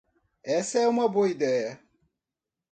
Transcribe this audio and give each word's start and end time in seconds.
Essa 0.43 0.79
é 0.79 0.87
uma 0.87 1.07
boa 1.07 1.29
ideia. 1.29 1.79